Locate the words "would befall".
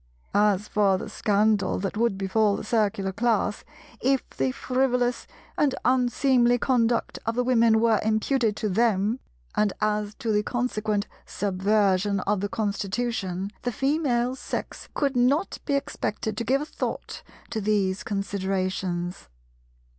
1.95-2.55